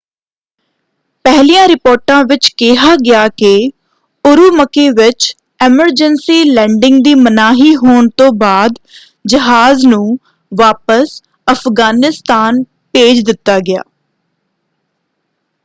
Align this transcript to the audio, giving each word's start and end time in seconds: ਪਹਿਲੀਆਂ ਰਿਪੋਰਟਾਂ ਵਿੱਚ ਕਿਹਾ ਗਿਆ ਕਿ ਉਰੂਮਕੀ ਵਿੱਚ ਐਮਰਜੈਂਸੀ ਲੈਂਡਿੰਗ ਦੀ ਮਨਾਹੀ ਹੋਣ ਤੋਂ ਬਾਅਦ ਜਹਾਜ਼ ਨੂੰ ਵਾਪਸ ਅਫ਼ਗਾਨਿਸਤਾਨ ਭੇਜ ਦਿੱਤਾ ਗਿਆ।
ਪਹਿਲੀਆਂ 1.25 1.67
ਰਿਪੋਰਟਾਂ 1.67 2.23
ਵਿੱਚ 2.25 2.47
ਕਿਹਾ 2.57 2.95
ਗਿਆ 3.03 3.27
ਕਿ 3.31 3.51
ਉਰੂਮਕੀ 4.25 4.87
ਵਿੱਚ 4.91 5.25
ਐਮਰਜੈਂਸੀ 5.59 6.43
ਲੈਂਡਿੰਗ 6.45 6.99
ਦੀ 7.03 7.13
ਮਨਾਹੀ 7.17 7.75
ਹੋਣ 7.75 8.07
ਤੋਂ 8.17 8.31
ਬਾਅਦ 8.37 8.79
ਜਹਾਜ਼ 9.25 9.85
ਨੂੰ 9.87 10.17
ਵਾਪਸ 10.51 11.21
ਅਫ਼ਗਾਨਿਸਤਾਨ 11.47 12.63
ਭੇਜ 12.93 13.23
ਦਿੱਤਾ 13.25 13.59
ਗਿਆ। 13.61 13.83